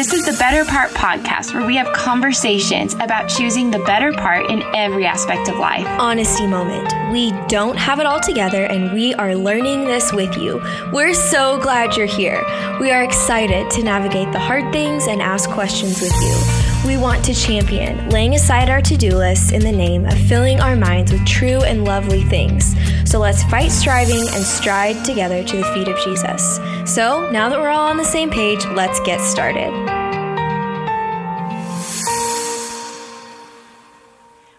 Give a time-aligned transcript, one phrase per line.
[0.00, 4.50] This is the Better Part podcast where we have conversations about choosing the better part
[4.50, 5.86] in every aspect of life.
[5.86, 6.90] Honesty moment.
[7.12, 10.62] We don't have it all together and we are learning this with you.
[10.90, 12.42] We're so glad you're here.
[12.80, 16.69] We are excited to navigate the hard things and ask questions with you.
[16.86, 20.60] We want to champion laying aside our to do lists in the name of filling
[20.60, 22.74] our minds with true and lovely things.
[23.04, 26.56] So let's fight striving and stride together to the feet of Jesus.
[26.86, 29.70] So now that we're all on the same page, let's get started.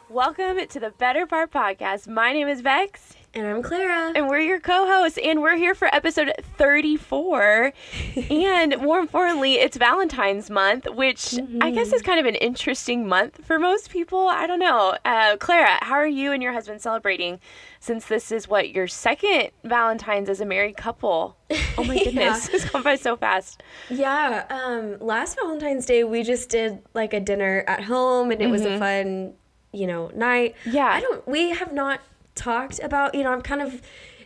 [0.08, 2.08] Welcome to the Better Part Podcast.
[2.08, 3.16] My name is Bex.
[3.34, 4.12] And I'm Clara.
[4.14, 7.72] And we're your co hosts, and we're here for episode 34.
[8.30, 11.60] and more importantly, it's Valentine's month, which mm-hmm.
[11.62, 14.28] I guess is kind of an interesting month for most people.
[14.28, 14.98] I don't know.
[15.06, 17.40] Uh, Clara, how are you and your husband celebrating
[17.80, 21.38] since this is what your second Valentine's as a married couple?
[21.78, 22.56] Oh my goodness, yeah.
[22.56, 23.64] it's gone by so fast.
[23.90, 24.46] Yeah.
[24.50, 28.52] Um, last Valentine's Day, we just did like a dinner at home, and it mm-hmm.
[28.52, 28.80] was a mm-hmm.
[28.80, 29.34] fun
[29.74, 32.02] you know night yeah i don't we have not
[32.36, 33.82] talked about, you know, I'm kind of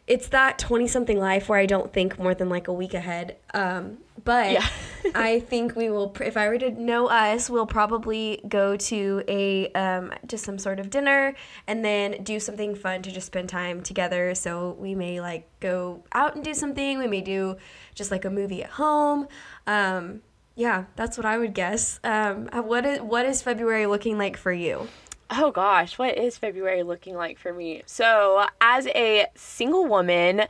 [0.07, 3.37] it's that 20 something life where I don't think more than like a week ahead.
[3.53, 4.67] Um, but yeah.
[5.15, 9.71] I think we will, if I were to know us, we'll probably go to a,
[9.71, 11.33] um, just some sort of dinner
[11.65, 14.35] and then do something fun to just spend time together.
[14.35, 16.99] So we may like go out and do something.
[16.99, 17.57] We may do
[17.95, 19.27] just like a movie at home.
[19.65, 20.21] Um,
[20.55, 21.99] yeah, that's what I would guess.
[22.03, 24.87] Um, what is, what is February looking like for you?
[25.29, 27.81] Oh gosh, what is February looking like for me?
[27.87, 30.41] So, as a single woman,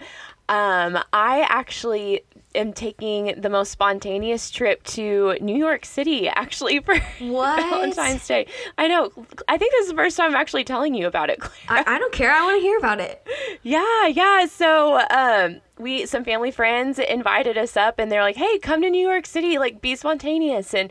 [0.50, 2.24] um, I actually
[2.56, 8.48] am taking the most spontaneous trip to New York City actually for Valentine's Day.
[8.78, 9.12] I know.
[9.48, 11.40] I think this is the first time I'm actually telling you about it.
[11.70, 12.32] I, I, don't care.
[12.32, 13.26] I want to hear about it.
[13.64, 14.46] Yeah, yeah.
[14.46, 18.90] So, um, we some family friends invited us up and they're like hey come to
[18.90, 20.90] new york city like be spontaneous and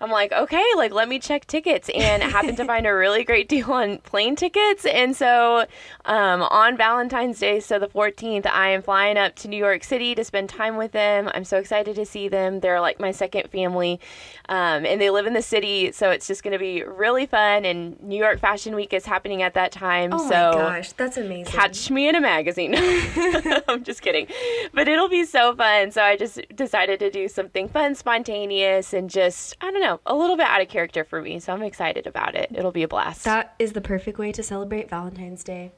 [0.00, 3.48] i'm like okay like let me check tickets and happened to find a really great
[3.48, 5.64] deal on plane tickets and so
[6.04, 10.14] um, on valentine's day so the 14th i am flying up to new york city
[10.14, 11.03] to spend time with them
[11.34, 14.00] i'm so excited to see them they're like my second family
[14.48, 17.64] um, and they live in the city so it's just going to be really fun
[17.64, 21.16] and new york fashion week is happening at that time oh so my gosh that's
[21.16, 22.74] amazing catch me in a magazine
[23.68, 24.26] i'm just kidding
[24.72, 25.90] but it'll be so fun.
[25.90, 30.14] So I just decided to do something fun, spontaneous, and just, I don't know, a
[30.14, 31.40] little bit out of character for me.
[31.40, 32.50] So I'm excited about it.
[32.54, 33.24] It'll be a blast.
[33.24, 35.72] That is the perfect way to celebrate Valentine's Day.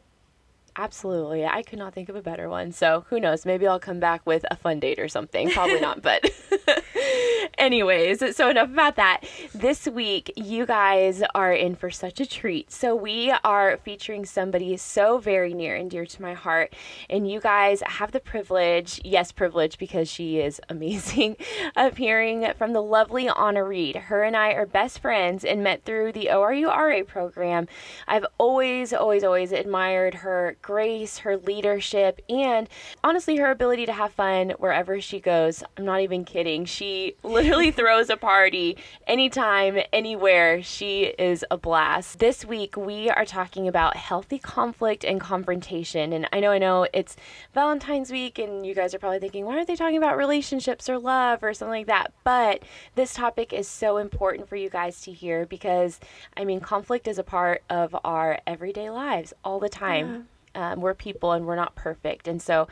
[0.78, 1.46] Absolutely.
[1.46, 2.70] I could not think of a better one.
[2.72, 3.46] So who knows?
[3.46, 5.50] Maybe I'll come back with a fun date or something.
[5.50, 6.30] Probably not, but
[7.58, 9.22] anyways, so enough about that.
[9.54, 12.70] This week, you guys are in for such a treat.
[12.70, 16.74] So we are featuring somebody so very near and dear to my heart.
[17.08, 21.36] And you guys have the privilege, yes, privilege, because she is amazing,
[21.74, 23.96] of hearing from the lovely Ana Reed.
[23.96, 27.66] Her and I are best friends and met through the ORU RA program.
[28.06, 32.68] I've always, always, always admired her grace, her leadership, and
[33.04, 35.62] honestly, her ability to have fun wherever she goes.
[35.76, 36.64] I'm not even kidding.
[36.64, 40.64] She literally throws a party anytime, anywhere.
[40.64, 42.18] She is a blast.
[42.18, 46.12] This week, we are talking about healthy conflict and confrontation.
[46.12, 47.14] And I know, I know it's
[47.54, 50.98] Valentine's week, and you guys are probably thinking, why aren't they talking about relationships or
[50.98, 52.12] love or something like that?
[52.24, 52.64] But
[52.96, 56.00] this topic is so important for you guys to hear because,
[56.36, 60.12] I mean, conflict is a part of our everyday lives all the time.
[60.12, 60.20] Yeah
[60.56, 62.26] um, we're people and we're not perfect.
[62.26, 62.66] And so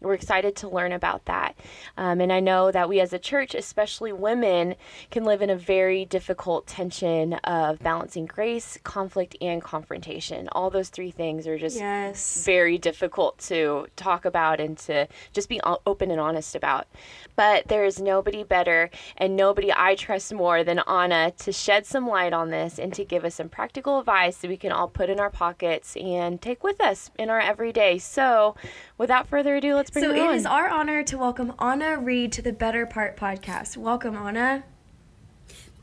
[0.00, 1.56] we're excited to learn about that.
[1.96, 4.76] Um, and I know that we as a church, especially women,
[5.10, 10.48] can live in a very difficult tension of balancing grace, conflict, and confrontation.
[10.52, 12.44] All those three things are just yes.
[12.44, 16.86] very difficult to talk about and to just be open and honest about.
[17.34, 22.06] But there is nobody better and nobody I trust more than Ana to shed some
[22.06, 25.10] light on this and to give us some practical advice that we can all put
[25.10, 27.98] in our pockets and take with us in our everyday.
[27.98, 28.54] So,
[28.98, 30.26] without further ado, let's bring so it on.
[30.26, 33.76] So it is our honor to welcome Ana Reed to the Better Part podcast.
[33.76, 34.64] Welcome, Ana.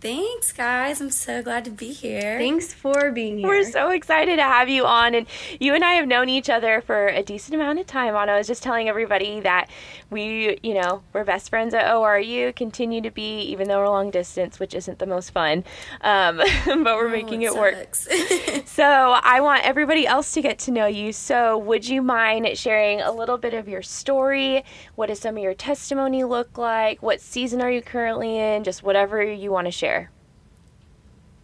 [0.02, 1.02] Thanks, guys.
[1.02, 2.38] I'm so glad to be here.
[2.38, 3.48] Thanks for being here.
[3.48, 5.16] We're so excited to have you on.
[5.16, 5.26] And
[5.60, 8.16] you and I have known each other for a decent amount of time.
[8.16, 9.70] Ana I was just telling everybody that
[10.12, 14.12] we, you know, we're best friends at ORU, continue to be, even though we're long
[14.12, 15.64] distance, which isn't the most fun.
[16.02, 17.96] Um, but we're oh, making it, it work.
[18.66, 18.84] so
[19.24, 21.14] I want everybody else to get to know you.
[21.14, 24.64] So would you mind sharing a little bit of your story?
[24.96, 27.02] What does some of your testimony look like?
[27.02, 28.64] What season are you currently in?
[28.64, 29.95] Just whatever you want to share.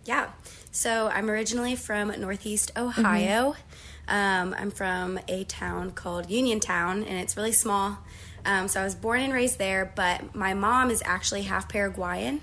[0.06, 0.30] Yeah.
[0.71, 3.51] So I'm originally from Northeast Ohio.
[3.51, 4.13] Mm-hmm.
[4.13, 7.98] Um, I'm from a town called Uniontown, and it's really small.
[8.45, 12.42] Um, so I was born and raised there, but my mom is actually half Paraguayan.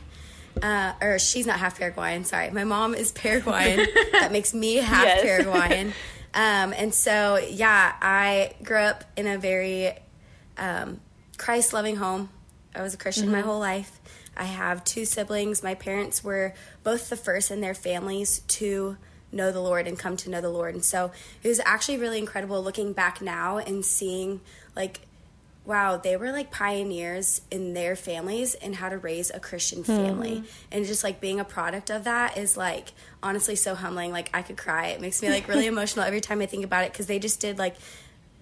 [0.62, 2.24] uh, or she's not half Paraguayan.
[2.24, 3.86] Sorry, my mom is Paraguayan.
[4.12, 5.22] that makes me half yes.
[5.22, 5.92] Paraguayan.
[6.34, 9.92] Um, and so, yeah, I grew up in a very
[10.56, 11.00] um,
[11.36, 12.28] Christ loving home.
[12.74, 13.32] I was a Christian mm-hmm.
[13.32, 13.97] my whole life.
[14.38, 15.62] I have two siblings.
[15.62, 18.96] My parents were both the first in their families to
[19.30, 20.74] know the Lord and come to know the Lord.
[20.74, 21.10] And so
[21.42, 24.40] it was actually really incredible looking back now and seeing
[24.74, 25.00] like
[25.68, 29.96] wow, they were like pioneers in their families in how to raise a Christian hmm.
[29.96, 30.36] family.
[30.36, 30.46] Mm-hmm.
[30.72, 32.88] And just like being a product of that is like
[33.22, 34.10] honestly so humbling.
[34.10, 34.86] Like I could cry.
[34.86, 37.40] It makes me like really emotional every time I think about it because they just
[37.40, 37.76] did like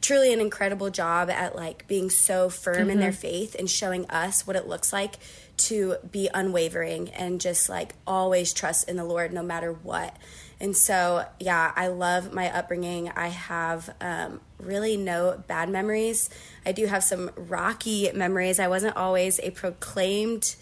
[0.00, 2.90] truly an incredible job at like being so firm mm-hmm.
[2.90, 3.18] in their mm-hmm.
[3.18, 5.16] faith and showing us what it looks like
[5.56, 10.16] to be unwavering and just like always trust in the Lord no matter what.
[10.58, 13.10] And so, yeah, I love my upbringing.
[13.10, 16.30] I have um, really no bad memories.
[16.64, 18.58] I do have some rocky memories.
[18.58, 20.56] I wasn't always a proclaimed,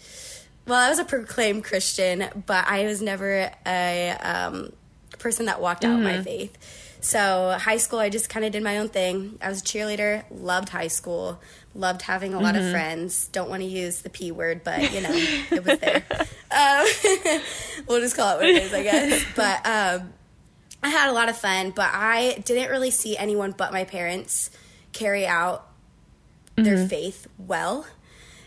[0.67, 4.73] well, I was a proclaimed Christian, but I was never a um,
[5.17, 6.03] person that walked out mm-hmm.
[6.03, 6.84] my faith.
[7.05, 9.37] So, high school, I just kind of did my own thing.
[9.39, 11.39] I was a cheerleader, loved high school,
[11.75, 12.65] loved having a lot mm-hmm.
[12.65, 13.27] of friends.
[13.27, 16.03] Don't want to use the P word, but you know, it was there.
[16.51, 16.87] Um,
[17.87, 19.25] we'll just call it what it is, I guess.
[19.35, 20.13] But um,
[20.81, 24.51] I had a lot of fun, but I didn't really see anyone but my parents
[24.93, 25.67] carry out
[26.55, 26.63] mm-hmm.
[26.63, 27.85] their faith well.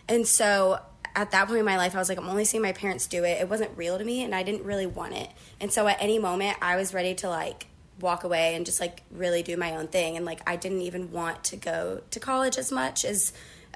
[0.09, 0.81] And so
[1.15, 3.25] at that point in my life, I was like, I'm only seeing my parents do
[3.25, 3.43] it.
[3.43, 5.29] It wasn't real to me, and I didn't really want it.
[5.61, 7.67] And so at any moment, I was ready to like
[8.00, 10.17] walk away and just like really do my own thing.
[10.17, 13.33] And like, I didn't even want to go to college as much as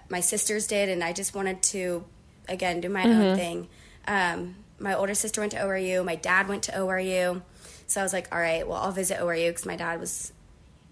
[0.09, 0.89] my sisters did.
[0.89, 2.05] And I just wanted to,
[2.49, 3.21] again, do my mm-hmm.
[3.21, 3.69] own thing.
[4.07, 7.43] Um, my older sister went to ORU, my dad went to ORU.
[7.87, 10.33] So I was like, all right, well, I'll visit ORU because my dad was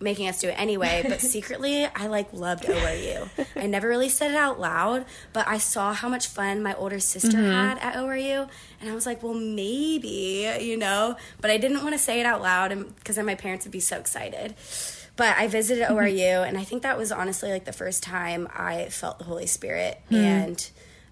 [0.00, 1.04] making us do it anyway.
[1.06, 3.28] But secretly, I like loved ORU.
[3.56, 7.00] I never really said it out loud, but I saw how much fun my older
[7.00, 7.50] sister mm-hmm.
[7.50, 8.48] had at ORU,
[8.80, 11.16] and I was like, well, maybe, you know.
[11.40, 13.80] But I didn't want to say it out loud because then my parents would be
[13.80, 14.54] so excited.
[15.16, 15.96] But I visited mm-hmm.
[15.96, 19.46] ORU, and I think that was honestly like the first time I felt the Holy
[19.46, 20.16] Spirit mm-hmm.
[20.16, 20.70] and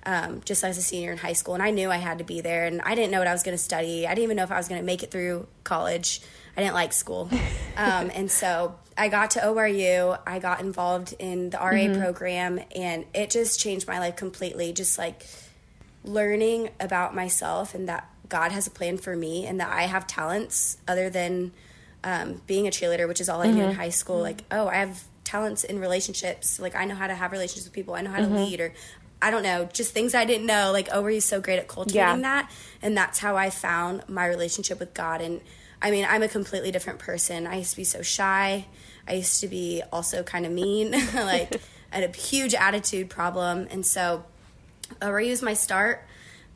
[0.08, 1.54] um, just as a senior in high school.
[1.54, 2.64] And I knew I had to be there.
[2.64, 4.06] And I didn't know what I was going to study.
[4.06, 6.22] I didn't even know if I was going to make it through college.
[6.58, 7.30] I didn't like school.
[7.76, 10.18] Um, and so I got to ORU.
[10.26, 12.00] I got involved in the RA mm-hmm.
[12.00, 12.60] program.
[12.74, 14.72] And it just changed my life completely.
[14.72, 15.24] Just like
[16.02, 20.08] learning about myself and that God has a plan for me and that I have
[20.08, 21.52] talents other than
[22.02, 23.56] um, being a cheerleader, which is all I mm-hmm.
[23.56, 24.20] did in high school.
[24.20, 26.58] Like, oh, I have talents in relationships.
[26.58, 27.94] Like I know how to have relationships with people.
[27.94, 28.34] I know how mm-hmm.
[28.34, 28.72] to lead or
[29.22, 30.72] I don't know, just things I didn't know.
[30.72, 32.22] Like, oh, were you so great at cultivating yeah.
[32.22, 32.52] that?
[32.82, 35.20] And that's how I found my relationship with God.
[35.20, 35.40] And
[35.80, 37.46] I mean, I'm a completely different person.
[37.46, 38.66] I used to be so shy.
[39.06, 41.60] I used to be also kind of mean, like,
[41.92, 43.68] I had a huge attitude problem.
[43.70, 44.24] And so,
[45.00, 46.04] ORU was my start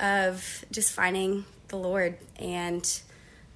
[0.00, 2.18] of just finding the Lord.
[2.36, 3.00] And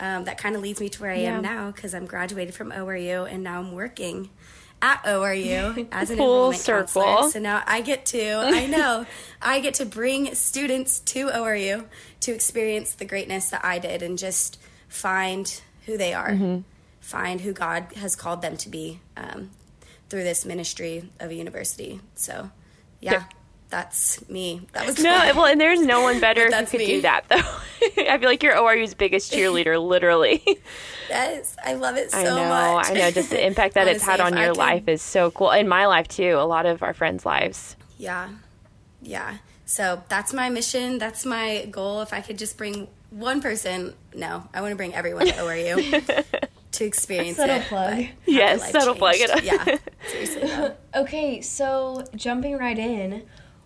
[0.01, 1.37] um, that kind of leads me to where I yeah.
[1.37, 4.31] am now because I'm graduated from ORU and now I'm working
[4.83, 7.03] at ORU as an Full enrollment circle.
[7.03, 7.31] counselor.
[7.31, 9.07] So now I get to, I know,
[9.41, 11.87] I get to bring students to ORU
[12.21, 14.59] to experience the greatness that I did and just
[14.97, 16.61] find who they are, mm-hmm.
[17.01, 19.51] find who God has called them to be um,
[20.09, 22.01] through this ministry of a university.
[22.15, 22.51] So,
[23.01, 23.13] yeah.
[23.13, 23.25] yeah
[23.69, 24.67] that's me.
[24.73, 25.11] That was no.
[25.35, 26.87] Well, and there's no one better who could me.
[26.87, 27.37] do that though.
[28.09, 30.43] I feel like you're ORU's biggest cheerleader, literally.
[31.09, 32.91] yes, I love it so I know, much.
[32.91, 33.11] I know.
[33.11, 35.51] Just the impact that it's had on your life is so cool.
[35.51, 36.37] In my life too.
[36.39, 37.77] A lot of our friends' lives.
[37.99, 38.29] Yeah,
[39.03, 39.39] yeah.
[39.65, 40.99] So that's my mission.
[40.99, 42.03] That's my goal.
[42.03, 46.25] If I could just bring one person, no, I want to bring everyone to ORU.
[46.77, 47.63] to experience subtle it.
[47.65, 48.05] plug.
[48.27, 49.45] Yes, subtle plug it.
[49.45, 50.73] yeah, seriously.
[50.95, 53.25] okay, so jumping right in,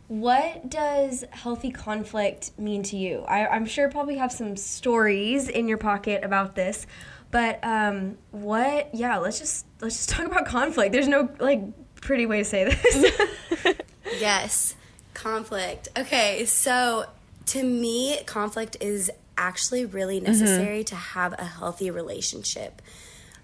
[0.08, 3.20] what does healthy conflict mean to you?
[3.22, 6.86] I, am sure probably have some stories in your pocket about this,
[7.30, 8.94] but um, what?
[8.94, 10.92] Yeah, let's just let's just talk about conflict.
[10.92, 11.62] There's no like
[11.96, 13.76] pretty way to say this.
[14.20, 14.76] yes,
[15.14, 15.88] conflict.
[15.96, 17.06] Okay, so
[17.46, 20.26] to me, conflict is actually really mm-hmm.
[20.26, 20.94] necessary mm-hmm.
[20.94, 22.82] to have a healthy relationship,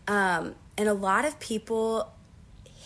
[0.06, 2.12] um, and a lot of people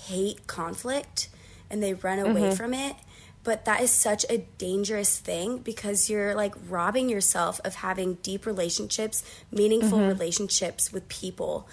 [0.07, 1.29] hate conflict
[1.69, 2.55] and they run away mm-hmm.
[2.55, 2.97] from it
[3.43, 8.45] but that is such a dangerous thing because you're like robbing yourself of having deep
[8.45, 10.09] relationships, meaningful mm-hmm.
[10.09, 11.67] relationships with people.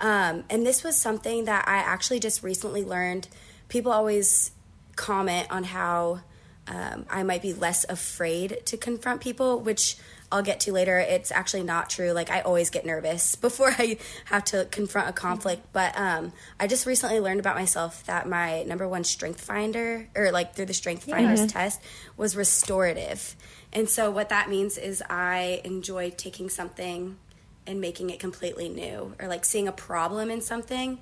[0.00, 3.28] Um, and this was something that I actually just recently learned.
[3.68, 4.50] People always
[4.96, 6.20] comment on how
[6.66, 9.96] um, I might be less afraid to confront people, which
[10.32, 12.12] I'll get to later, it's actually not true.
[12.12, 15.66] Like I always get nervous before I have to confront a conflict.
[15.72, 20.32] But um, I just recently learned about myself that my number one strength finder, or
[20.32, 21.80] like through the strength finders test,
[22.16, 23.36] was restorative.
[23.72, 27.18] And so what that means is I enjoy taking something
[27.66, 30.98] and making it completely new, or like seeing a problem in something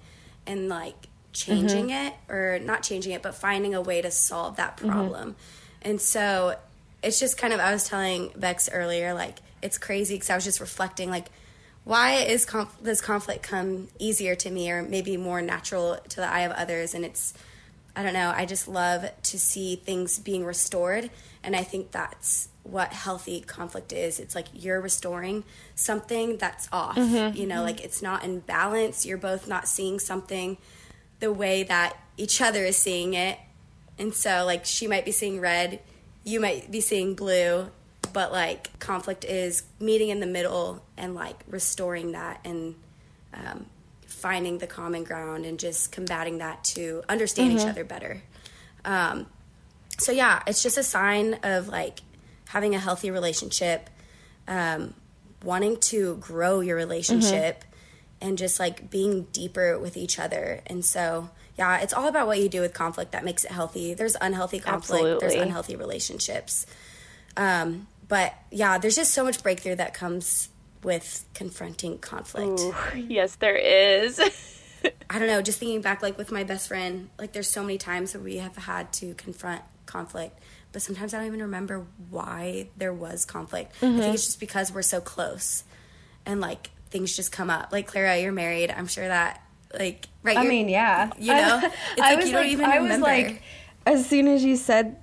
[0.46, 2.08] and like changing mm-hmm.
[2.08, 5.30] it, or not changing it, but finding a way to solve that problem.
[5.30, 5.88] Mm-hmm.
[5.90, 6.56] And so
[7.02, 10.44] it's just kind of I was telling Bex earlier, like it's crazy because I was
[10.44, 11.26] just reflecting, like
[11.84, 16.26] why is conf- does conflict come easier to me or maybe more natural to the
[16.26, 16.94] eye of others?
[16.94, 17.34] And it's
[17.96, 18.32] I don't know.
[18.34, 21.10] I just love to see things being restored,
[21.42, 24.20] and I think that's what healthy conflict is.
[24.20, 26.96] It's like you're restoring something that's off.
[26.96, 27.36] Mm-hmm.
[27.36, 29.04] You know, like it's not in balance.
[29.04, 30.56] You're both not seeing something
[31.18, 33.38] the way that each other is seeing it.
[33.98, 35.80] And so, like, she might be seeing red,
[36.24, 37.68] you might be seeing blue
[38.12, 42.74] but like conflict is meeting in the middle and like restoring that and
[43.34, 43.66] um,
[44.06, 47.60] finding the common ground and just combating that to understand mm-hmm.
[47.60, 48.22] each other better
[48.84, 49.26] um,
[49.98, 52.00] so yeah it's just a sign of like
[52.48, 53.88] having a healthy relationship
[54.48, 54.92] um,
[55.44, 57.69] wanting to grow your relationship mm-hmm.
[58.20, 62.40] And just like being deeper with each other and so yeah, it's all about what
[62.40, 63.92] you do with conflict that makes it healthy.
[63.92, 65.28] There's unhealthy conflict, Absolutely.
[65.28, 66.64] there's unhealthy relationships.
[67.36, 70.48] Um, but yeah, there's just so much breakthrough that comes
[70.82, 72.60] with confronting conflict.
[72.60, 74.18] Ooh, yes, there is.
[75.10, 77.76] I don't know, just thinking back, like with my best friend, like there's so many
[77.76, 80.38] times where we have had to confront conflict,
[80.72, 83.74] but sometimes I don't even remember why there was conflict.
[83.74, 83.84] Mm-hmm.
[83.84, 84.14] I think mm-hmm.
[84.14, 85.64] it's just because we're so close
[86.24, 87.72] and like things just come up.
[87.72, 88.70] Like Clara, you're married.
[88.70, 89.42] I'm sure that
[89.78, 90.36] like right.
[90.36, 91.10] I mean, yeah.
[91.18, 92.94] You know, it's I like was you don't like, even I remember.
[92.94, 93.42] was like,
[93.86, 94.96] as soon as you said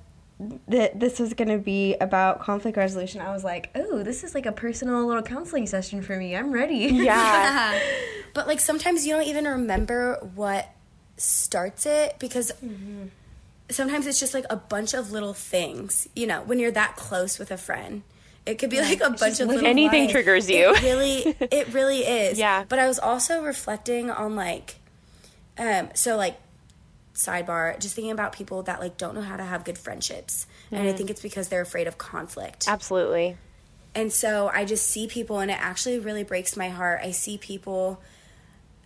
[0.67, 4.36] that this was going to be about conflict resolution, I was like, oh, this is
[4.36, 6.36] like a personal little counseling session for me.
[6.36, 6.77] I'm ready.
[7.08, 7.79] Yeah.
[8.34, 10.70] but like sometimes you don't even remember what
[11.17, 12.51] starts it because.
[12.63, 13.08] Mm-hmm.
[13.70, 17.38] Sometimes it's just like a bunch of little things, you know, when you're that close
[17.38, 18.01] with a friend
[18.48, 20.12] it could be like a bunch of little anything life.
[20.12, 20.74] triggers you.
[20.74, 22.39] It really, it really is.
[22.39, 22.63] Yeah.
[22.68, 24.75] But I was also reflecting on like,
[25.58, 26.39] um, so like,
[27.13, 30.75] sidebar, just thinking about people that like don't know how to have good friendships, mm-hmm.
[30.75, 30.98] and I mm-hmm.
[30.98, 32.66] think it's because they're afraid of conflict.
[32.68, 33.38] Absolutely.
[33.96, 37.01] And so I just see people, and it actually really breaks my heart.
[37.04, 38.01] I see people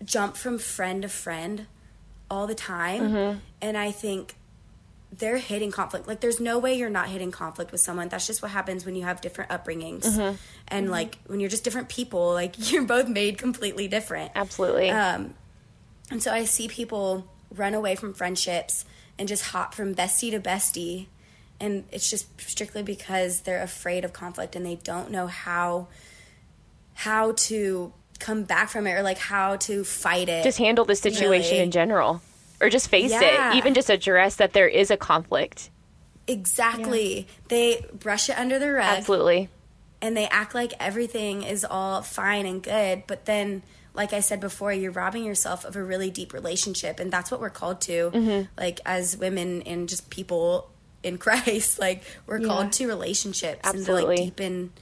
[0.04, 1.68] jump from friend to friend
[2.30, 3.40] all the time, mm-hmm.
[3.62, 4.36] and I think
[5.12, 6.08] they're hitting conflict.
[6.08, 8.08] Like there's no way you're not hitting conflict with someone.
[8.10, 10.06] That's just what happens when you have different upbringings.
[10.06, 10.36] Mm-hmm.
[10.70, 10.92] And mm-hmm.
[10.92, 14.32] like when you're just different people, like you're both made completely different.
[14.36, 14.90] Absolutely.
[14.90, 15.34] Um
[16.10, 18.86] and so I see people run away from friendships
[19.20, 21.08] and just hop from bestie to bestie
[21.60, 25.88] and it's just strictly because they're afraid of conflict and they don't know how
[26.94, 30.44] how to come back from it or like how to fight it.
[30.44, 31.64] Just handle the situation really.
[31.64, 32.22] in general
[32.62, 33.52] or just face yeah.
[33.52, 35.70] it, even just address that there is a conflict.
[36.28, 37.20] Exactly.
[37.20, 37.26] Yeah.
[37.48, 38.98] They brush it under the rug.
[38.98, 39.50] Absolutely.
[40.02, 43.64] And they act like everything is all fine and good, but then
[43.94, 47.42] like I said before, you're robbing yourself of a really deep relationship, and that's what
[47.42, 48.12] we're called to.
[48.12, 48.46] Mm-hmm.
[48.58, 50.70] Like as women and just people
[51.04, 52.48] in Christ, like we're yeah.
[52.48, 53.94] called to relationships Absolutely.
[53.94, 54.74] and to like deepen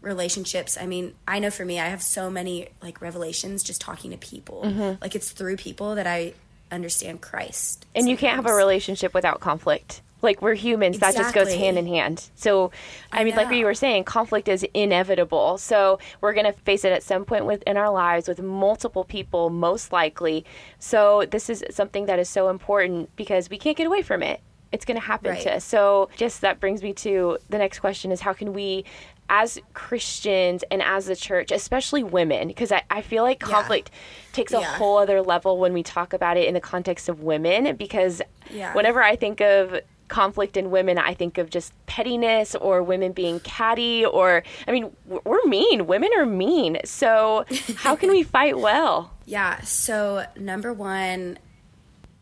[0.00, 0.78] relationships.
[0.80, 4.16] I mean, I know for me, I have so many like revelations just talking to
[4.16, 4.62] people.
[4.64, 5.02] Mm-hmm.
[5.02, 6.34] Like it's through people that I
[6.74, 7.86] understand Christ.
[7.94, 8.10] And sometimes.
[8.10, 10.02] you can't have a relationship without conflict.
[10.22, 11.18] Like we're humans, exactly.
[11.18, 12.30] that just goes hand in hand.
[12.34, 12.70] So,
[13.12, 13.42] I, I mean, know.
[13.42, 15.58] like you were saying, conflict is inevitable.
[15.58, 19.50] So we're going to face it at some point within our lives with multiple people,
[19.50, 20.46] most likely.
[20.78, 24.40] So this is something that is so important because we can't get away from it
[24.74, 25.42] it's going to happen right.
[25.42, 25.64] to us.
[25.64, 28.84] So, just that brings me to the next question is how can we
[29.28, 34.32] as Christians and as the church, especially women, because I, I feel like conflict yeah.
[34.32, 34.76] takes a yeah.
[34.76, 37.76] whole other level when we talk about it in the context of women.
[37.76, 38.74] Because yeah.
[38.74, 43.40] whenever I think of conflict in women, I think of just pettiness or women being
[43.40, 45.86] catty, or I mean, we're mean.
[45.86, 46.78] Women are mean.
[46.84, 47.44] So,
[47.76, 49.12] how can we fight well?
[49.24, 49.60] Yeah.
[49.62, 51.38] So, number one,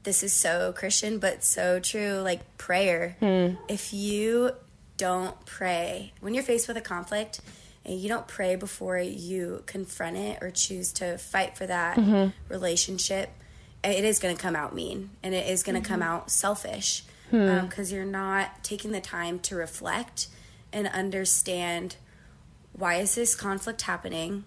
[0.05, 2.21] this is so Christian, but so true.
[2.23, 3.17] Like prayer.
[3.21, 3.57] Hmm.
[3.69, 4.53] If you
[5.03, 7.41] don't pray when you're faced with a conflict
[7.85, 12.31] and you don't pray before you confront it or choose to fight for that mm-hmm.
[12.49, 13.29] relationship
[13.83, 15.93] it is going to come out mean and it is going to mm-hmm.
[15.93, 17.77] come out selfish because hmm.
[17.81, 20.29] um, you're not taking the time to reflect
[20.73, 21.97] and understand
[22.73, 24.45] why is this conflict happening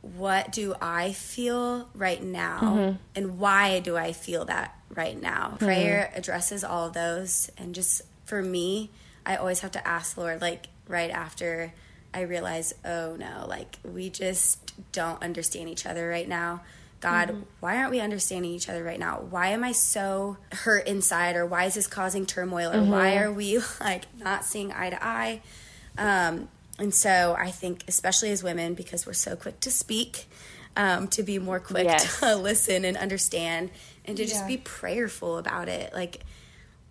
[0.00, 2.96] what do i feel right now mm-hmm.
[3.14, 5.66] and why do i feel that right now mm-hmm.
[5.66, 8.90] prayer addresses all of those and just for me
[9.26, 11.72] I always have to ask the Lord, like right after
[12.12, 16.62] I realize, oh no, like we just don't understand each other right now.
[17.00, 17.42] God, mm-hmm.
[17.60, 19.20] why aren't we understanding each other right now?
[19.28, 21.36] Why am I so hurt inside?
[21.36, 22.70] Or why is this causing turmoil?
[22.70, 22.90] Or mm-hmm.
[22.90, 25.42] why are we like not seeing eye to eye?
[25.98, 30.26] Um, and so I think, especially as women, because we're so quick to speak,
[30.76, 32.20] um, to be more quick yes.
[32.20, 33.70] to listen and understand
[34.04, 35.92] and to just be prayerful about it.
[35.92, 36.20] Like,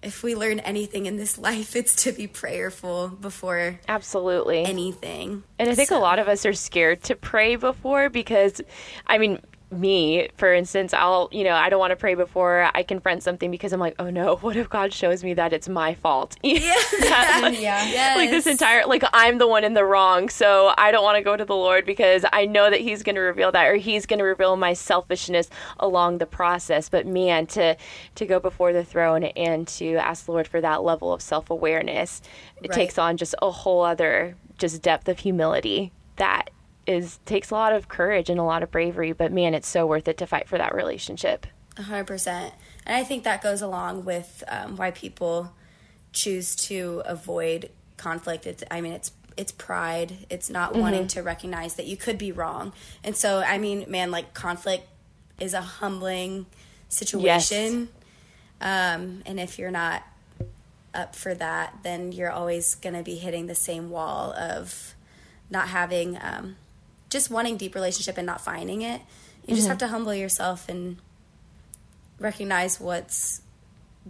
[0.04, 5.44] if we learn anything in this life, it's to be prayerful before absolutely anything.
[5.60, 5.98] And I think so.
[5.98, 8.62] a lot of us are scared to pray before because,
[9.08, 9.40] I mean,
[9.80, 13.52] me, for instance, I'll, you know, I don't want to pray before I confront something
[13.52, 16.38] because I'm like, oh no, what if God shows me that it's my fault?
[16.54, 16.60] Yeah.
[17.00, 17.84] that, like, yeah.
[17.84, 18.16] Yes.
[18.16, 20.30] Like this entire, like I'm the one in the wrong.
[20.30, 23.16] So I don't want to go to the Lord because I know that He's going
[23.16, 25.50] to reveal that or He's going to reveal my selfishness
[25.80, 26.90] along the process.
[26.90, 27.76] But man, to,
[28.16, 31.50] to go before the throne and to ask the Lord for that level of self
[31.50, 32.22] awareness,
[32.62, 32.76] it right.
[32.76, 36.50] takes on just a whole other just depth of humility that
[36.86, 39.86] is takes a lot of courage and a lot of bravery, but man, it's so
[39.86, 41.48] worth it to fight for that relationship.
[41.76, 42.28] 100%.
[42.86, 45.54] And I think that goes along with um, why people
[46.12, 48.46] choose to avoid conflict.
[48.46, 50.28] It's, I mean, it's it's pride.
[50.30, 50.82] It's not mm-hmm.
[50.82, 52.72] wanting to recognize that you could be wrong.
[53.04, 54.88] And so, I mean, man, like conflict
[55.40, 56.46] is a humbling
[56.90, 57.90] situation.
[58.62, 58.96] Yes.
[58.96, 60.04] Um, and if you're not
[60.94, 64.94] up for that, then you're always going to be hitting the same wall of
[65.50, 66.56] not having um,
[67.14, 69.00] just wanting deep relationship and not finding it.
[69.00, 69.56] You mm-hmm.
[69.56, 70.98] just have to humble yourself and
[72.20, 73.42] recognize what's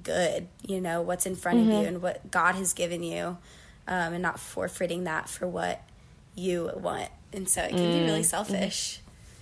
[0.01, 1.71] good, you know, what's in front mm-hmm.
[1.71, 3.37] of you and what God has given you,
[3.87, 5.83] um, and not forfeiting that for what
[6.33, 7.09] you want.
[7.31, 7.91] And so it can mm-hmm.
[7.91, 8.23] be really mm-hmm.
[8.23, 8.99] selfish,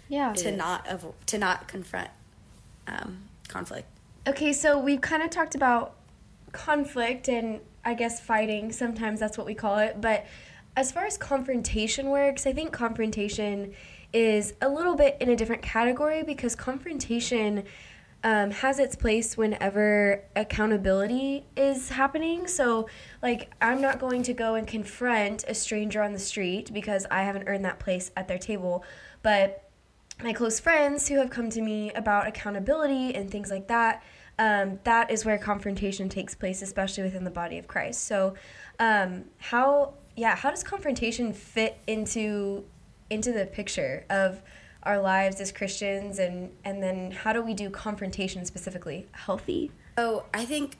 [0.09, 2.09] yeah, to not avo- to not confront
[2.87, 3.87] um, conflict.
[4.27, 5.95] Okay, so we kind of talked about
[6.51, 8.71] conflict and I guess fighting.
[8.71, 10.25] Sometimes that's what we call it, but
[10.75, 13.73] as far as confrontation works, I think confrontation
[14.13, 17.63] is a little bit in a different category because confrontation
[18.23, 22.47] um, has its place whenever accountability is happening.
[22.47, 22.87] So,
[23.21, 27.23] like, I'm not going to go and confront a stranger on the street because I
[27.23, 28.83] haven't earned that place at their table.
[29.23, 29.69] But
[30.23, 34.03] my close friends who have come to me about accountability and things like that,
[34.37, 38.03] um, that is where confrontation takes place, especially within the body of Christ.
[38.03, 38.35] So,
[38.79, 42.65] um, how yeah, how does confrontation fit into
[43.09, 44.41] into the picture of
[44.83, 49.71] our lives as Christians and and then how do we do confrontation specifically healthy?
[49.97, 50.77] Oh, I think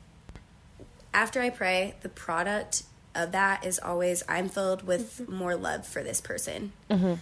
[1.13, 5.35] after I pray, the product of that is always I'm filled with mm-hmm.
[5.35, 6.71] more love for this person.
[6.89, 7.15] Mm-hmm.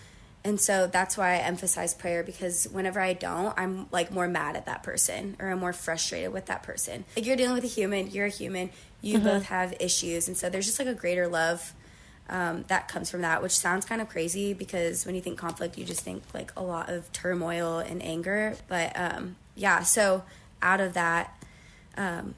[0.43, 4.55] And so that's why I emphasize prayer because whenever I don't, I'm like more mad
[4.55, 7.03] at that person or I'm more frustrated with that person.
[7.15, 8.69] Like you're dealing with a human, you're a human,
[9.01, 9.27] you mm-hmm.
[9.27, 10.29] both have issues.
[10.29, 11.73] And so there's just like a greater love
[12.29, 15.77] um, that comes from that, which sounds kind of crazy because when you think conflict,
[15.77, 18.55] you just think like a lot of turmoil and anger.
[18.67, 20.23] But um, yeah, so
[20.61, 21.43] out of that,
[21.97, 22.35] um,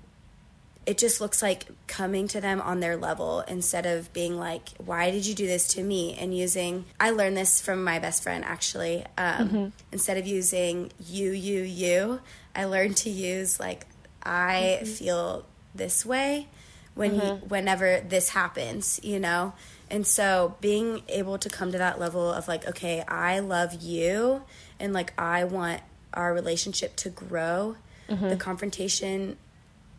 [0.85, 5.11] it just looks like coming to them on their level instead of being like, why
[5.11, 6.15] did you do this to me?
[6.19, 9.05] And using, I learned this from my best friend actually.
[9.17, 9.67] Um, mm-hmm.
[9.91, 12.21] Instead of using you, you, you,
[12.55, 13.85] I learned to use like,
[14.23, 14.85] I mm-hmm.
[14.85, 16.47] feel this way
[16.95, 17.27] when mm-hmm.
[17.27, 19.53] you, whenever this happens, you know?
[19.91, 24.43] And so being able to come to that level of like, okay, I love you
[24.79, 25.81] and like I want
[26.13, 27.75] our relationship to grow,
[28.09, 28.29] mm-hmm.
[28.29, 29.37] the confrontation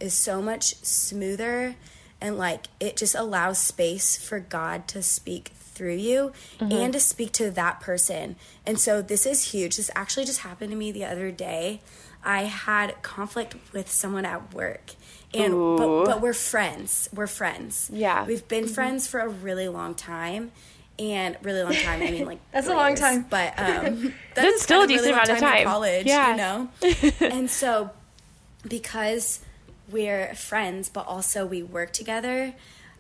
[0.00, 1.76] is so much smoother
[2.22, 6.72] and like it just allows space for God to speak through you mm-hmm.
[6.72, 8.36] and to speak to that person.
[8.64, 9.76] And so this is huge.
[9.76, 11.82] This actually just happened to me the other day.
[12.24, 14.92] I had conflict with someone at work
[15.34, 17.08] and but, but we're friends.
[17.14, 17.90] We're friends.
[17.92, 18.26] Yeah.
[18.26, 18.74] We've been mm-hmm.
[18.74, 20.52] friends for a really long time.
[20.98, 23.26] And really long time i mean like that's a long years, time.
[23.28, 26.30] But um that's, that's still a decent really amount of time in college yeah.
[26.30, 26.68] you know?
[27.20, 27.90] And so
[28.68, 29.40] because
[29.90, 32.54] we're friends but also we work together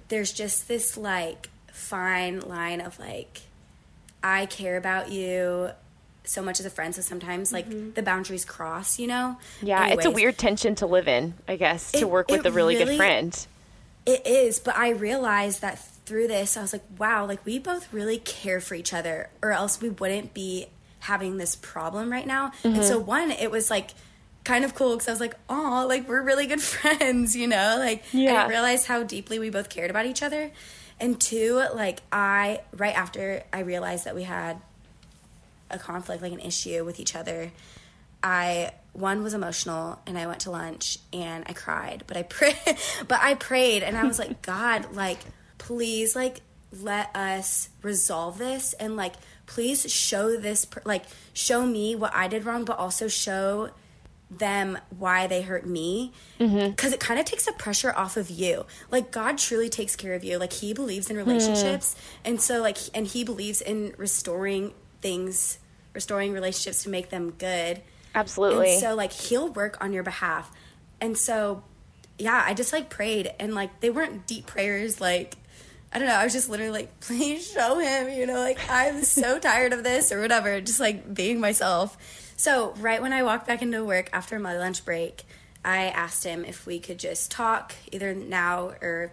[0.08, 3.42] there's just this like fine line of like
[4.22, 5.70] i care about you
[6.24, 6.94] so much as a friend.
[6.94, 7.92] So sometimes like mm-hmm.
[7.92, 9.36] the boundaries cross, you know?
[9.60, 12.46] Yeah, Anyways, it's a weird tension to live in, I guess, it, to work with
[12.46, 13.46] a really, really, good friend.
[14.06, 17.92] It is, but I realized that through this, I was like, wow, like we both
[17.92, 20.66] really care for each other, or else we wouldn't be
[21.00, 22.48] having this problem right now.
[22.48, 22.74] Mm-hmm.
[22.74, 23.90] And so, one, it was like,
[24.44, 27.76] kind of cool because I was like, oh, like we're really good friends, you know?
[27.78, 28.44] Like, yeah.
[28.44, 30.50] I realized how deeply we both cared about each other.
[31.00, 34.60] And two, like, I, right after I realized that we had
[35.72, 37.52] a conflict, like an issue with each other,
[38.22, 42.56] I one was emotional and I went to lunch and I cried, but I prayed,
[43.08, 45.18] but I prayed and I was like, God, like,
[45.58, 46.40] please, like,
[46.80, 49.12] let us resolve this and like
[49.46, 51.04] please show this like
[51.34, 53.70] show me what I did wrong but also show
[54.30, 56.92] them why they hurt me because mm-hmm.
[56.94, 60.24] it kind of takes the pressure off of you like god truly takes care of
[60.24, 62.30] you like he believes in relationships mm.
[62.30, 65.58] and so like and he believes in restoring things
[65.94, 67.80] restoring relationships to make them good
[68.14, 70.50] absolutely and so like he'll work on your behalf
[71.00, 71.62] and so
[72.18, 75.36] yeah i just like prayed and like they weren't deep prayers like
[75.94, 76.14] I don't know.
[76.14, 79.84] I was just literally like, please show him, you know, like I'm so tired of
[79.84, 81.98] this or whatever, just like being myself.
[82.36, 85.24] So, right when I walked back into work after my lunch break,
[85.64, 89.12] I asked him if we could just talk either now or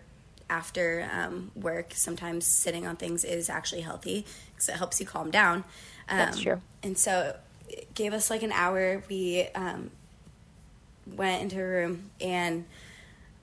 [0.49, 1.91] after um, work.
[1.93, 5.63] Sometimes sitting on things is actually healthy because it helps you calm down.
[6.09, 6.61] Um, That's true.
[6.83, 7.35] And so,
[7.69, 9.03] it gave us like an hour.
[9.09, 9.91] We um,
[11.15, 12.65] went into a room and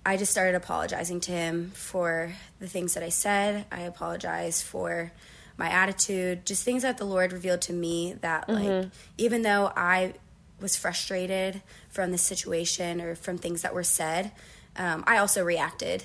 [0.04, 3.66] I just started apologizing to him for the things that I said.
[3.72, 5.12] I apologized for
[5.56, 8.64] my attitude, just things that the Lord revealed to me that mm-hmm.
[8.64, 10.14] like even though I
[10.60, 14.30] was frustrated from the situation or from things that were said,
[14.76, 16.04] um, I also reacted.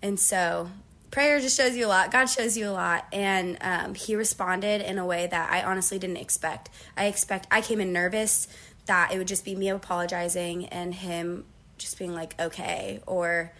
[0.00, 0.70] And so
[1.12, 2.10] prayer just shows you a lot.
[2.10, 3.06] God shows you a lot.
[3.12, 6.70] And um, he responded in a way that I honestly didn't expect.
[6.96, 8.48] I expect I came in nervous
[8.86, 11.44] that it would just be me apologizing and him
[11.78, 13.52] just being like, okay, or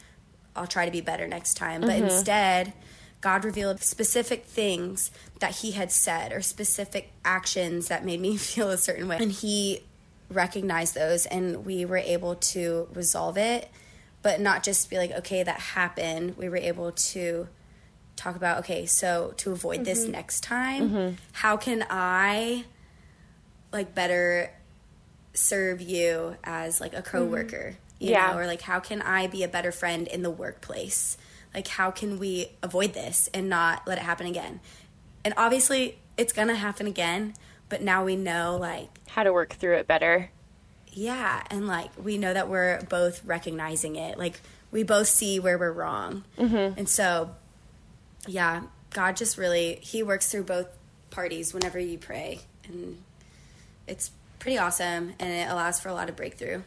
[0.57, 1.83] I'll try to be better next time.
[1.83, 2.05] But mm-hmm.
[2.05, 2.73] instead,
[3.21, 8.71] God revealed specific things that he had said or specific actions that made me feel
[8.71, 9.19] a certain way.
[9.21, 9.83] And he
[10.29, 13.69] recognized those and we were able to resolve it,
[14.23, 16.37] but not just be like, okay, that happened.
[16.37, 17.49] We were able to
[18.17, 19.85] talk about, okay, so to avoid mm-hmm.
[19.85, 21.15] this next time, mm-hmm.
[21.33, 22.65] how can I
[23.73, 24.51] like better
[25.35, 27.77] serve you as like a coworker?
[27.99, 28.33] You yeah.
[28.33, 31.17] know, or like how can I be a better friend in the workplace?
[31.55, 34.61] Like, how can we avoid this and not let it happen again?
[35.25, 37.35] And obviously, it's gonna happen again,
[37.69, 40.31] but now we know, like, how to work through it better.
[40.93, 44.19] Yeah, and like, we know that we're both recognizing it.
[44.19, 46.25] Like, we both see where we're wrong.
[46.39, 46.79] Mm-hmm.
[46.79, 47.31] And so,
[48.27, 50.69] yeah, God just really, He works through both
[51.11, 52.41] parties whenever you pray.
[52.65, 53.03] And
[53.87, 56.63] it's pretty awesome, and it allows for a lot of breakthrough.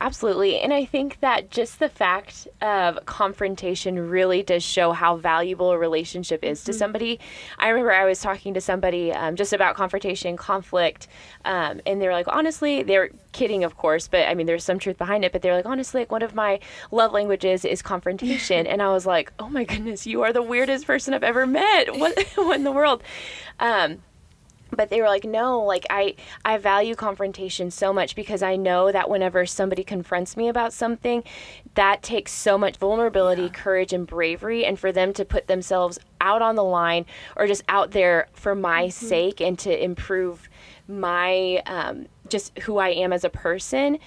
[0.00, 0.60] Absolutely.
[0.60, 5.78] And I think that just the fact of confrontation really does show how valuable a
[5.78, 6.66] relationship is mm-hmm.
[6.66, 7.20] to somebody.
[7.58, 11.08] I remember I was talking to somebody um, just about confrontation, conflict,
[11.44, 14.78] um, and they were like, honestly, they're kidding, of course, but I mean, there's some
[14.78, 15.32] truth behind it.
[15.32, 16.60] But they're like, honestly, like one of my
[16.92, 18.66] love languages is confrontation.
[18.68, 21.98] and I was like, oh my goodness, you are the weirdest person I've ever met.
[21.98, 23.02] What, what in the world?
[23.58, 23.98] Um,
[24.70, 28.92] but they were like no like i i value confrontation so much because i know
[28.92, 31.22] that whenever somebody confronts me about something
[31.74, 33.48] that takes so much vulnerability yeah.
[33.48, 37.62] courage and bravery and for them to put themselves out on the line or just
[37.68, 39.06] out there for my mm-hmm.
[39.06, 40.48] sake and to improve
[40.88, 43.98] my um, just who i am as a person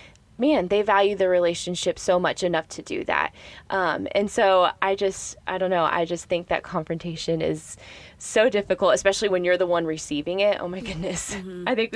[0.41, 3.31] man, they value the relationship so much enough to do that.
[3.69, 7.77] Um, and so I just, I don't know, I just think that confrontation is
[8.17, 10.57] so difficult, especially when you're the one receiving it.
[10.59, 11.33] Oh my goodness.
[11.33, 11.63] Mm-hmm.
[11.67, 11.95] I think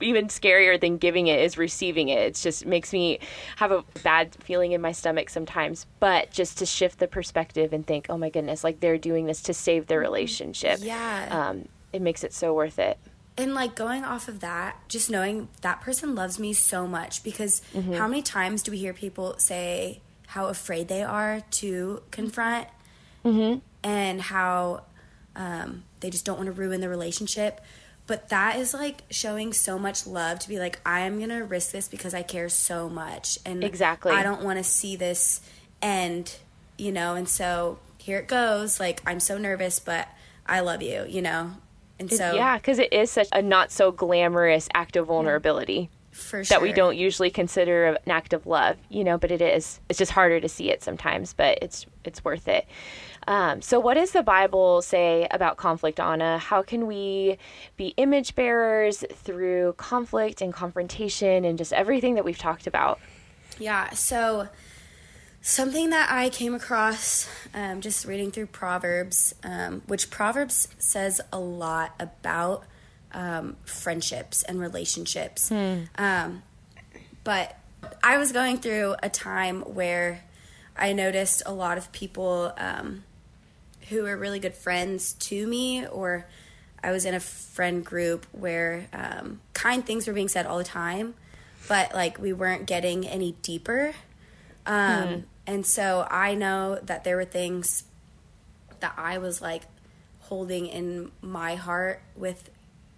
[0.00, 2.18] even scarier than giving it is receiving it.
[2.18, 3.20] It just makes me
[3.56, 5.86] have a bad feeling in my stomach sometimes.
[6.00, 9.42] But just to shift the perspective and think, oh my goodness, like they're doing this
[9.42, 10.10] to save their mm-hmm.
[10.12, 10.78] relationship.
[10.82, 11.28] Yeah.
[11.30, 12.98] Um, it makes it so worth it
[13.36, 17.62] and like going off of that just knowing that person loves me so much because
[17.72, 17.94] mm-hmm.
[17.94, 22.68] how many times do we hear people say how afraid they are to confront
[23.24, 23.58] mm-hmm.
[23.82, 24.82] and how
[25.36, 27.60] um, they just don't want to ruin the relationship?
[28.06, 31.88] But that is like showing so much love to be like i'm gonna risk this
[31.88, 34.12] because i care so much and exactly.
[34.12, 35.40] I don't want to see this
[35.80, 36.36] end
[36.76, 37.14] you know?
[37.14, 38.78] And so here it goes.
[38.78, 40.06] Like i'm so nervous but
[40.46, 41.52] i love you you know
[41.98, 45.90] and so, yeah, because it is such a not so glamorous act of vulnerability.
[46.10, 46.56] For sure.
[46.56, 49.80] That we don't usually consider an act of love, you know, but it is.
[49.88, 52.66] It's just harder to see it sometimes, but it's it's worth it.
[53.26, 56.38] Um, so, what does the Bible say about conflict, Ana?
[56.38, 57.38] How can we
[57.76, 63.00] be image bearers through conflict and confrontation and just everything that we've talked about?
[63.58, 63.90] Yeah.
[63.90, 64.48] So,
[65.46, 71.38] Something that I came across um, just reading through Proverbs, um, which Proverbs says a
[71.38, 72.64] lot about
[73.12, 75.50] um, friendships and relationships.
[75.50, 75.80] Hmm.
[75.98, 76.42] Um,
[77.24, 77.58] but
[78.02, 80.24] I was going through a time where
[80.78, 83.04] I noticed a lot of people um,
[83.90, 86.24] who were really good friends to me, or
[86.82, 90.64] I was in a friend group where um, kind things were being said all the
[90.64, 91.12] time,
[91.68, 93.92] but like we weren't getting any deeper.
[94.64, 95.20] Um, hmm.
[95.46, 97.84] And so I know that there were things
[98.80, 99.62] that I was like
[100.20, 102.50] holding in my heart with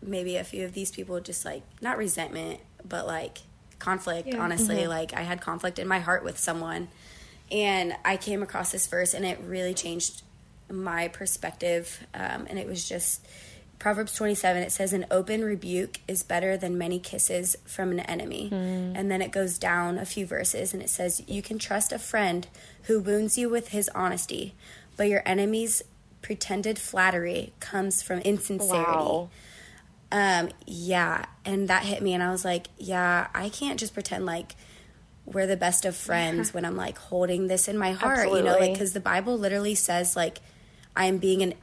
[0.02, 3.38] maybe a few of these people just like not resentment but like
[3.78, 4.38] conflict yeah.
[4.38, 4.90] honestly mm-hmm.
[4.90, 6.88] like i had conflict in my heart with someone
[7.50, 10.22] and i came across this verse and it really changed
[10.70, 13.26] my perspective um, and it was just
[13.78, 18.48] proverbs 27 it says an open rebuke is better than many kisses from an enemy
[18.50, 18.92] mm.
[18.94, 21.98] and then it goes down a few verses and it says you can trust a
[21.98, 22.46] friend
[22.84, 24.54] who wounds you with his honesty
[24.96, 25.82] but your enemy's
[26.22, 29.28] pretended flattery comes from insincerity wow.
[30.12, 34.24] Um, yeah, and that hit me, and I was like, yeah, I can't just pretend
[34.24, 34.54] like
[35.24, 38.38] we're the best of friends when I'm like holding this in my heart, Absolutely.
[38.38, 40.38] you know, like because the Bible literally says like
[40.94, 41.54] I'm being an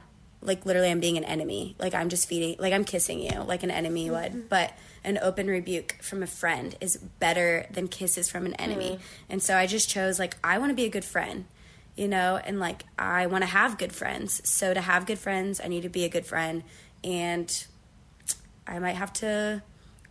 [0.44, 3.62] like literally I'm being an enemy, like I'm just feeding, like I'm kissing you, like
[3.62, 4.36] an enemy mm-hmm.
[4.36, 8.90] would, but an open rebuke from a friend is better than kisses from an enemy,
[8.90, 9.32] mm-hmm.
[9.32, 11.46] and so I just chose like I want to be a good friend
[11.96, 14.46] you know, and like I want to have good friends.
[14.48, 16.64] So to have good friends, I need to be a good friend.
[17.02, 17.66] And
[18.66, 19.62] I might have to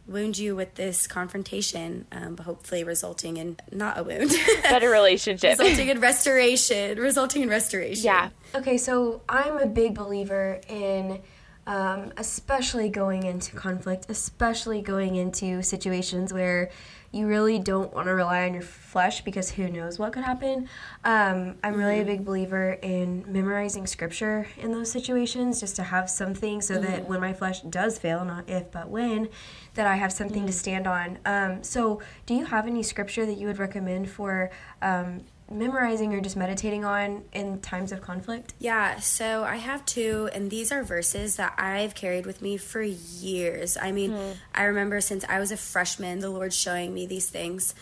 [0.08, 4.32] wound you with this confrontation, um, but hopefully resulting in not a wound.
[4.63, 5.58] Better relationship.
[5.58, 7.00] resulting in restoration.
[7.00, 8.04] Resulting in restoration.
[8.04, 8.30] Yeah.
[8.54, 11.22] Okay, so I'm a big believer in
[11.66, 16.70] um, especially going into conflict, especially going into situations where
[17.13, 20.67] you really don't want to rely on your flesh because who knows what could happen.
[21.04, 22.08] Um, I'm really a mm-hmm.
[22.08, 26.86] big believer in memorizing scripture in those situations just to have something so mm-hmm.
[26.86, 29.30] that when my flesh does fail, not if but when,
[29.76, 30.47] that I have something mm-hmm.
[30.47, 31.19] to stand on.
[31.23, 34.49] Um, so, do you have any scripture that you would recommend for
[34.82, 35.21] um,
[35.54, 38.54] memorizing or just meditating on in times of conflict?
[38.60, 42.82] Yeah, so I have two, and these are verses that I've carried with me for
[42.82, 43.78] years.
[43.78, 44.36] I mean, mm.
[44.54, 47.74] I remember since I was a freshman, the Lord showing me these things.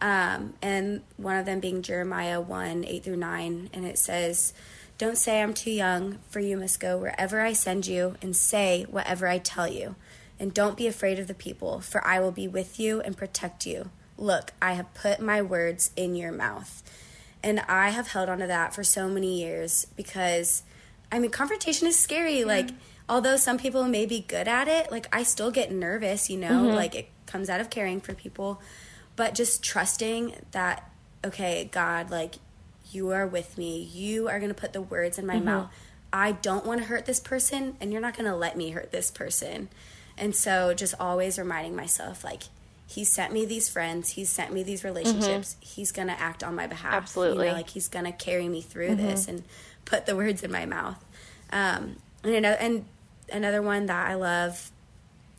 [0.00, 3.70] Um, and one of them being Jeremiah 1 8 through 9.
[3.72, 4.52] And it says,
[4.98, 8.86] Don't say I'm too young, for you must go wherever I send you, and say
[8.90, 9.96] whatever I tell you.
[10.38, 13.66] And don't be afraid of the people, for I will be with you and protect
[13.66, 13.90] you.
[14.16, 16.82] Look, I have put my words in your mouth.
[17.42, 20.62] And I have held on to that for so many years because,
[21.10, 22.40] I mean, confrontation is scary.
[22.40, 22.46] Yeah.
[22.46, 22.70] Like,
[23.08, 26.64] although some people may be good at it, like, I still get nervous, you know,
[26.64, 26.74] mm-hmm.
[26.74, 28.60] like, it comes out of caring for people.
[29.16, 30.90] But just trusting that,
[31.24, 32.36] okay, God, like,
[32.92, 33.82] you are with me.
[33.82, 35.44] You are going to put the words in my mm-hmm.
[35.46, 35.72] mouth.
[36.12, 38.90] I don't want to hurt this person, and you're not going to let me hurt
[38.90, 39.68] this person.
[40.18, 42.44] And so, just always reminding myself, like,
[42.90, 45.80] he sent me these friends he sent me these relationships mm-hmm.
[45.80, 47.46] he's gonna act on my behalf absolutely.
[47.46, 49.06] you know, like he's gonna carry me through mm-hmm.
[49.06, 49.42] this and
[49.84, 51.02] put the words in my mouth.
[51.52, 52.84] Um, and another and
[53.32, 54.70] another one that i love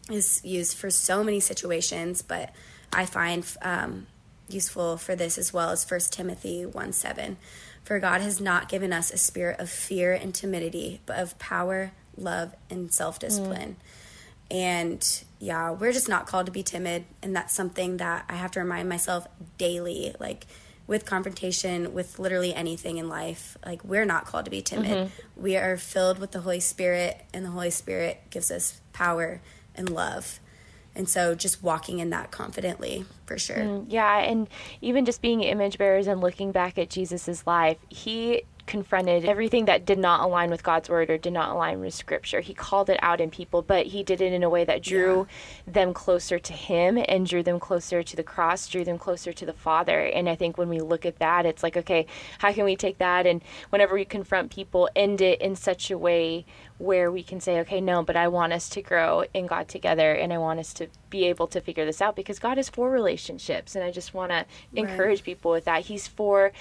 [0.09, 2.53] is used for so many situations but
[2.91, 4.07] i find um,
[4.49, 7.37] useful for this as well as 1 timothy 1 7
[7.83, 11.91] for god has not given us a spirit of fear and timidity but of power
[12.17, 13.75] love and self-discipline.
[14.49, 14.55] Mm.
[14.55, 17.03] And yeah, we're just not called to be timid.
[17.23, 19.27] And that's something that I have to remind myself
[19.57, 20.15] daily.
[20.19, 20.45] Like
[20.85, 24.91] with confrontation, with literally anything in life, like we're not called to be timid.
[24.91, 25.41] Mm-hmm.
[25.41, 29.41] We are filled with the Holy Spirit, and the Holy Spirit gives us power
[29.75, 30.39] and love.
[30.93, 33.57] And so just walking in that confidently for sure.
[33.57, 34.19] Mm, yeah.
[34.19, 34.47] And
[34.81, 39.85] even just being image bearers and looking back at Jesus's life, he confronted everything that
[39.85, 42.41] did not align with God's word or did not align with scripture.
[42.41, 45.27] He called it out in people, but he did it in a way that drew
[45.65, 45.73] yeah.
[45.73, 49.45] them closer to him and drew them closer to the cross, drew them closer to
[49.45, 49.99] the Father.
[49.99, 52.05] And I think when we look at that, it's like, okay,
[52.39, 55.97] how can we take that and whenever we confront people, end it in such a
[55.97, 56.45] way
[56.81, 60.13] where we can say, okay, no, but I want us to grow in God together
[60.13, 62.89] and I want us to be able to figure this out because God is for
[62.89, 63.75] relationships.
[63.75, 65.25] And I just want to encourage right.
[65.25, 65.83] people with that.
[65.83, 66.51] He's for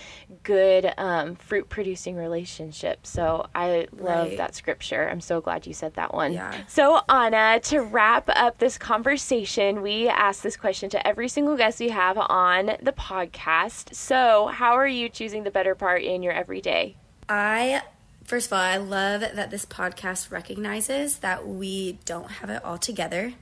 [0.43, 3.09] good, um, fruit producing relationships.
[3.09, 4.37] So I love right.
[4.37, 5.09] that scripture.
[5.09, 6.35] I'm so glad you said that one.
[6.35, 6.55] Yeah.
[6.69, 11.81] So, Ana, to wrap up this conversation, we ask this question to every single guest
[11.81, 13.95] we have on the podcast.
[13.95, 16.97] So, how are you choosing the better part in your everyday?
[17.29, 17.83] I
[18.31, 22.79] First of all, I love that this podcast recognizes that we don't have it all
[22.79, 23.33] together.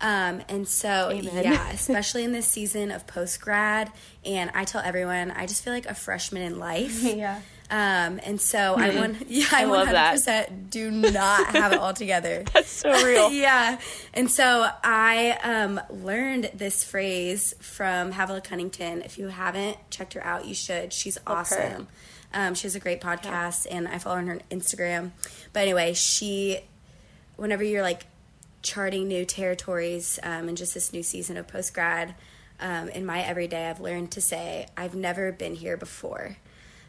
[0.00, 1.44] Um, and so, Amen.
[1.44, 3.92] yeah, especially in this season of post grad,
[4.24, 7.02] and I tell everyone, I just feel like a freshman in life.
[7.14, 7.42] Yeah.
[7.70, 11.92] Um, and so I want, yeah, I, one hundred percent do not have it all
[11.92, 12.44] together.
[12.54, 13.30] That's so real.
[13.30, 13.78] yeah.
[14.14, 19.02] And so I um, learned this phrase from Havilah Cunnington.
[19.02, 20.94] If you haven't checked her out, you should.
[20.94, 21.88] She's awesome.
[22.34, 23.76] Um, she has a great podcast, yeah.
[23.76, 25.12] and I follow her on her Instagram.
[25.52, 26.58] But anyway, she,
[27.36, 28.04] whenever you're like
[28.60, 32.14] charting new territories um, and just this new season of post grad,
[32.60, 36.36] um, in my everyday, I've learned to say, I've never been here before.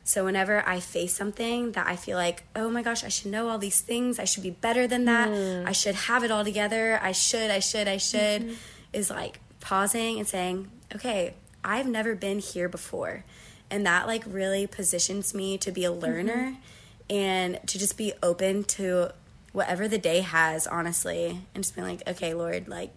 [0.04, 3.50] So whenever I face something that I feel like, oh my gosh, I should know
[3.50, 5.66] all these things, I should be better than that, mm.
[5.66, 8.54] I should have it all together, I should, I should, I should, mm-hmm.
[8.94, 13.26] is like pausing and saying, okay, I've never been here before.
[13.70, 17.16] And that like really positions me to be a learner mm-hmm.
[17.16, 19.12] and to just be open to
[19.56, 22.92] whatever the day has, honestly, and just being like, okay, Lord, like,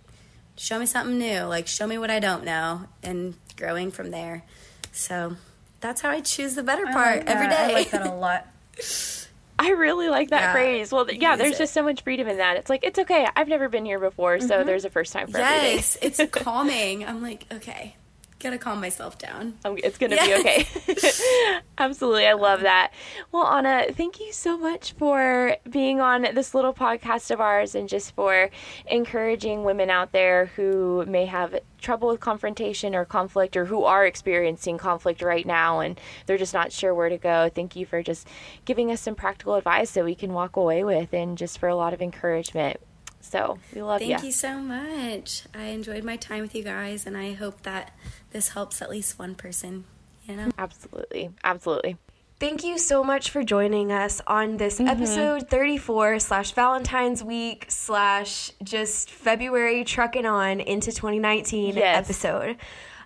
[0.56, 4.42] show me something new, like, show me what I don't know, and growing from there.
[4.90, 5.36] So
[5.80, 7.56] that's how I choose the better part like every day.
[7.56, 8.46] I like that a lot.
[9.60, 10.52] I really like that yeah.
[10.52, 10.92] phrase.
[10.92, 11.58] Well, yeah, there's it.
[11.58, 12.56] just so much freedom in that.
[12.56, 13.26] It's like it's okay.
[13.34, 14.66] I've never been here before, so mm-hmm.
[14.66, 15.76] there's a first time for yes, everything.
[15.76, 17.04] Yes, it's calming.
[17.04, 17.96] I'm like, okay,
[18.40, 19.54] gotta calm myself down.
[19.64, 20.26] it's gonna yes.
[20.26, 21.60] be okay.
[21.78, 22.92] Absolutely, I love that.
[23.32, 27.88] Well, Ana, thank you so much for being on this little podcast of ours and
[27.88, 28.50] just for
[28.86, 34.04] encouraging women out there who may have trouble with confrontation or conflict or who are
[34.04, 37.50] experiencing conflict right now and they're just not sure where to go.
[37.54, 38.28] Thank you for just
[38.64, 41.76] giving us some practical advice that we can walk away with and just for a
[41.76, 42.80] lot of encouragement.
[43.20, 45.42] So we love Thank you so much.
[45.54, 47.96] I enjoyed my time with you guys, and I hope that
[48.30, 49.84] this helps at least one person.
[50.26, 51.96] You know, absolutely, absolutely.
[52.40, 54.86] Thank you so much for joining us on this mm-hmm.
[54.86, 61.96] episode 34 slash Valentine's Week slash just February trucking on into 2019 yes.
[61.96, 62.56] episode.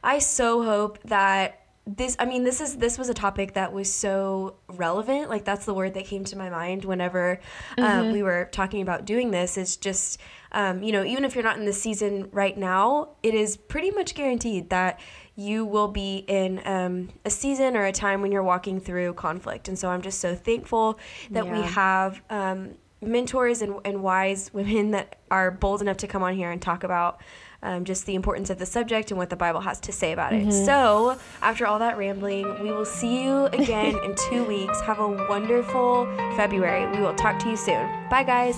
[0.04, 3.92] I so hope that this i mean this is this was a topic that was
[3.92, 7.40] so relevant like that's the word that came to my mind whenever
[7.76, 8.12] um, mm-hmm.
[8.12, 10.20] we were talking about doing this it's just
[10.52, 13.90] um, you know even if you're not in the season right now it is pretty
[13.90, 15.00] much guaranteed that
[15.34, 19.66] you will be in um, a season or a time when you're walking through conflict
[19.66, 21.00] and so i'm just so thankful
[21.32, 21.52] that yeah.
[21.52, 26.34] we have um, mentors and, and wise women that are bold enough to come on
[26.34, 27.20] here and talk about
[27.62, 30.32] um, just the importance of the subject and what the Bible has to say about
[30.32, 30.46] it.
[30.46, 30.64] Mm-hmm.
[30.66, 34.80] So, after all that rambling, we will see you again in two weeks.
[34.82, 36.90] Have a wonderful February.
[36.96, 37.88] We will talk to you soon.
[38.10, 38.56] Bye, guys.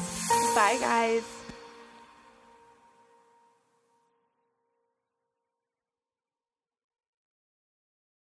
[0.54, 1.43] Bye, guys.